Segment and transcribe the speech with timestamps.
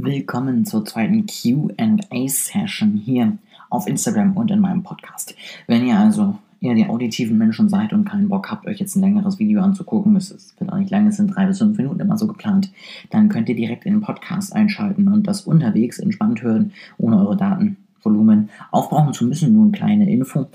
[0.00, 3.36] Willkommen zur zweiten QA-Session hier
[3.68, 5.34] auf Instagram und in meinem Podcast.
[5.66, 9.00] Wenn ihr also eher die auditiven Menschen seid und keinen Bock habt, euch jetzt ein
[9.00, 12.16] längeres Video anzugucken, es wird auch nicht lange, es sind drei bis fünf Minuten immer
[12.16, 12.70] so geplant,
[13.10, 17.36] dann könnt ihr direkt in den Podcast einschalten und das unterwegs entspannt hören, ohne eure
[17.36, 19.52] Datenvolumen aufbrauchen zu müssen.
[19.52, 20.46] Nur eine kleine Info.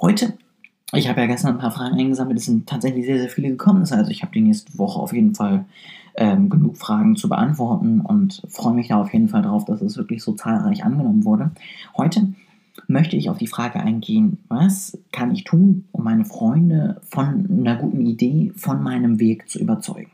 [0.00, 0.34] Heute
[0.92, 3.80] ich habe ja gestern ein paar Fragen eingesammelt, es sind tatsächlich sehr, sehr viele gekommen.
[3.80, 5.64] Das heißt, ich habe die nächste Woche auf jeden Fall
[6.16, 9.96] ähm, genug Fragen zu beantworten und freue mich da auf jeden Fall drauf, dass es
[9.96, 11.50] wirklich so zahlreich angenommen wurde.
[11.96, 12.32] Heute
[12.86, 17.76] möchte ich auf die Frage eingehen, was kann ich tun, um meine Freunde von einer
[17.76, 20.10] guten Idee, von meinem Weg zu überzeugen.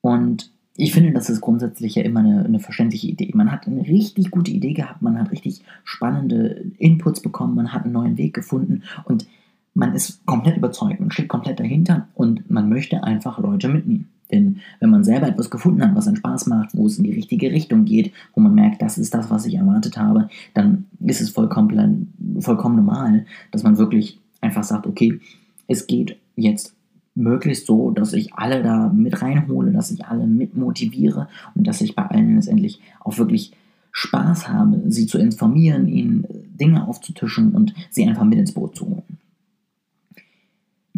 [0.00, 3.32] Und ich finde, das ist grundsätzlich ja immer eine, eine, verständliche Idee.
[3.34, 7.84] Man hat eine richtig gute Idee gehabt, man hat richtig spannende Inputs bekommen, man hat
[7.84, 9.26] einen neuen Weg gefunden und
[9.74, 14.08] man ist komplett überzeugt, man steht komplett dahinter und man möchte einfach Leute mitnehmen.
[14.30, 17.12] Denn wenn man selber etwas gefunden hat, was einen Spaß macht, wo es in die
[17.12, 21.20] richtige Richtung geht, wo man merkt, das ist das, was ich erwartet habe, dann ist
[21.20, 25.20] es vollkommen, vollkommen normal, dass man wirklich einfach sagt, okay,
[25.68, 26.74] es geht jetzt
[27.14, 31.80] möglichst so, dass ich alle da mit reinhole, dass ich alle mit motiviere und dass
[31.80, 33.52] ich bei allen letztendlich auch wirklich
[33.92, 36.26] Spaß habe, sie zu informieren, ihnen
[36.60, 39.15] Dinge aufzutischen und sie einfach mit ins Boot zu holen.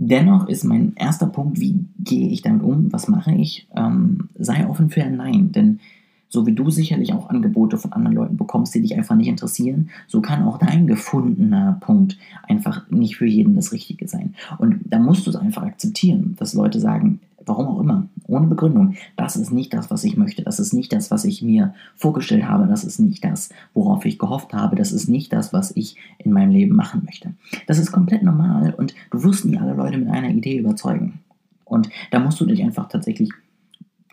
[0.00, 4.68] Dennoch ist mein erster Punkt, wie gehe ich damit um, was mache ich, ähm, sei
[4.68, 5.80] offen für ein Nein, denn
[6.28, 9.90] so wie du sicherlich auch Angebote von anderen Leuten bekommst, die dich einfach nicht interessieren,
[10.06, 14.34] so kann auch dein gefundener Punkt einfach nicht für jeden das Richtige sein.
[14.58, 18.94] Und da musst du es einfach akzeptieren, dass Leute sagen, warum auch immer, ohne Begründung,
[19.16, 22.46] das ist nicht das, was ich möchte, das ist nicht das, was ich mir vorgestellt
[22.46, 25.96] habe, das ist nicht das, worauf ich gehofft habe, das ist nicht das, was ich
[26.18, 27.34] in meinem Leben machen möchte.
[27.66, 31.20] Das ist komplett normal und du wirst nie alle Leute mit einer Idee überzeugen.
[31.64, 33.30] Und da musst du dich einfach tatsächlich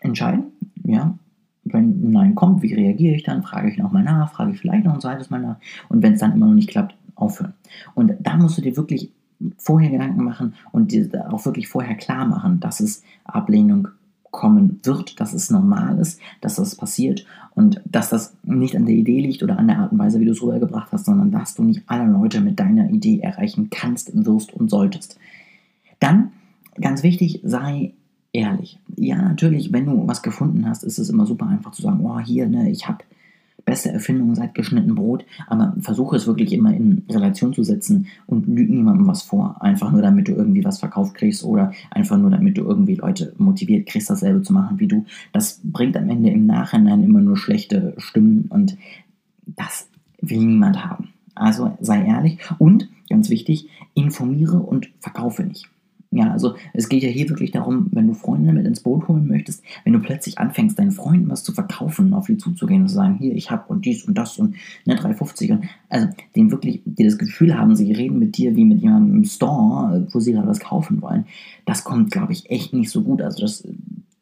[0.02, 0.46] entscheiden,
[0.84, 1.18] ja,
[1.66, 3.44] wenn ein Nein kommt, wie reagiere ich dann?
[3.44, 5.58] Frage ich nochmal nach, frage ich vielleicht noch ein zweites Mal nach
[5.90, 7.54] und wenn es dann immer noch nicht klappt, aufhören.
[7.96, 9.12] Und da musst du dir wirklich
[9.58, 13.90] vorher Gedanken machen und dir auch wirklich vorher klar machen, dass es Ablehnung
[14.36, 17.26] kommen wird, dass es normal ist, dass das passiert
[17.56, 20.26] und dass das nicht an der Idee liegt oder an der Art und Weise, wie
[20.26, 24.12] du es rübergebracht hast, sondern dass du nicht alle Leute mit deiner Idee erreichen kannst,
[24.26, 25.18] wirst und solltest.
[26.02, 26.34] Dann,
[26.80, 27.94] ganz wichtig, sei
[28.34, 28.78] ehrlich.
[28.98, 32.20] Ja, natürlich, wenn du was gefunden hast, ist es immer super einfach zu sagen, oh,
[32.20, 33.06] hier, ne, ich habe
[33.66, 38.48] beste Erfindung seit geschnitten Brot, aber versuche es wirklich immer in Relation zu setzen und
[38.48, 39.62] lüg niemandem was vor.
[39.62, 43.34] Einfach nur, damit du irgendwie was verkauft kriegst oder einfach nur, damit du irgendwie Leute
[43.38, 45.06] motiviert kriegst, dasselbe zu machen wie du.
[45.34, 48.78] Das bringt am Ende im Nachhinein immer nur schlechte Stimmen und
[49.48, 49.90] das
[50.22, 51.10] will niemand haben.
[51.34, 55.70] Also sei ehrlich und, ganz wichtig, informiere und verkaufe nicht.
[56.12, 59.28] Ja, also es geht ja hier wirklich darum, wenn du Freunde mit ins Boot holen
[59.28, 62.96] möchtest, wenn du plötzlich anfängst, deinen Freunden was zu verkaufen, auf die zuzugehen und zu
[62.96, 64.56] sagen, hier, ich habe und dies und das und
[64.86, 68.66] ne, 350 und also denen wirklich, die das Gefühl haben, sie reden mit dir wie
[68.66, 71.26] mit jemandem im Store, wo sie gerade was kaufen wollen,
[71.66, 73.22] das kommt, glaube ich, echt nicht so gut.
[73.22, 73.68] Also das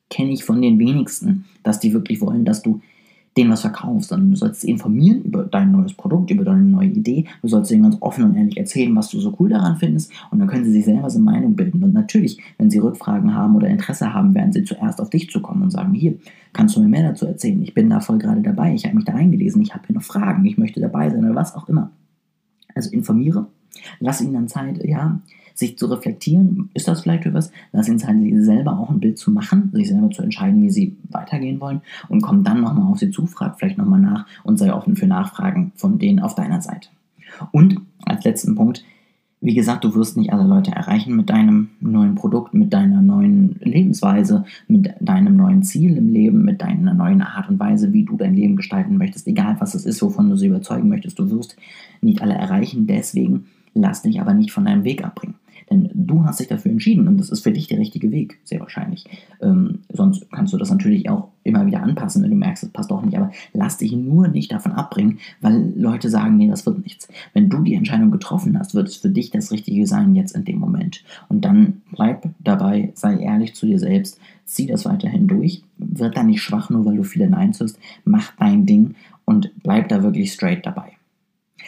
[0.09, 2.81] kenne ich von den wenigsten, dass die wirklich wollen, dass du
[3.37, 7.25] denen was verkaufst, sondern du sollst informieren über dein neues Produkt, über deine neue Idee.
[7.41, 10.39] Du sollst ihnen ganz offen und ehrlich erzählen, was du so cool daran findest und
[10.39, 11.83] dann können sie sich selber so eine Meinung bilden.
[11.83, 15.63] Und natürlich, wenn sie Rückfragen haben oder Interesse haben, werden sie zuerst auf dich zukommen
[15.63, 16.15] und sagen, hier,
[16.53, 17.61] kannst du mir mehr dazu erzählen?
[17.63, 20.03] Ich bin da voll gerade dabei, ich habe mich da eingelesen, ich habe hier noch
[20.03, 21.91] Fragen, ich möchte dabei sein oder was auch immer.
[22.75, 23.47] Also informiere,
[23.99, 25.19] lass ihnen dann Zeit, ja,
[25.53, 27.51] sich zu reflektieren, ist das vielleicht etwas?
[27.71, 30.97] Lass ihnen Zeit, selber auch ein Bild zu machen, sich selber zu entscheiden, wie sie
[31.09, 34.73] weitergehen wollen und komm dann nochmal auf sie zu, frag vielleicht nochmal nach und sei
[34.73, 36.89] offen für Nachfragen von denen auf deiner Seite.
[37.51, 38.83] Und als letzten Punkt,
[39.41, 43.59] wie gesagt, du wirst nicht alle Leute erreichen mit deinem neuen Produkt, mit deiner neuen
[43.59, 48.15] Lebensweise, mit deinem neuen Ziel im Leben, mit deiner neuen Art und Weise, wie du
[48.15, 51.19] dein Leben gestalten möchtest, egal was es ist, wovon du sie überzeugen möchtest.
[51.19, 51.57] Du wirst
[51.99, 55.35] nicht alle erreichen, deswegen lass dich aber nicht von deinem Weg abbringen.
[55.73, 58.59] Denn du hast dich dafür entschieden und das ist für dich der richtige Weg, sehr
[58.59, 59.05] wahrscheinlich.
[59.41, 62.91] Ähm, sonst kannst du das natürlich auch immer wieder anpassen, wenn du merkst, es passt
[62.91, 63.17] doch nicht.
[63.17, 67.07] Aber lass dich nur nicht davon abbringen, weil Leute sagen, nee, das wird nichts.
[67.33, 70.45] Wenn du die Entscheidung getroffen hast, wird es für dich das Richtige sein jetzt in
[70.45, 71.03] dem Moment.
[71.27, 76.21] Und dann bleib dabei, sei ehrlich zu dir selbst, zieh das weiterhin durch, wird da
[76.21, 78.93] nicht schwach, nur weil du viele Neins hörst, mach dein Ding
[79.25, 80.91] und bleib da wirklich straight dabei.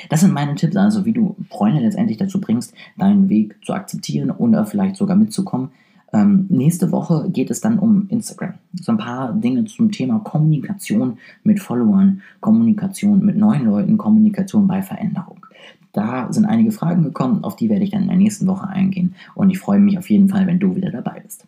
[0.09, 4.31] Das sind meine Tipps, also wie du Freunde letztendlich dazu bringst, deinen Weg zu akzeptieren
[4.31, 5.69] oder vielleicht sogar mitzukommen.
[6.13, 8.53] Ähm, nächste Woche geht es dann um Instagram.
[8.73, 14.81] So ein paar Dinge zum Thema Kommunikation mit Followern, Kommunikation mit neuen Leuten, Kommunikation bei
[14.81, 15.45] Veränderung.
[15.91, 19.15] Da sind einige Fragen gekommen, auf die werde ich dann in der nächsten Woche eingehen
[19.33, 21.47] und ich freue mich auf jeden Fall, wenn du wieder dabei bist.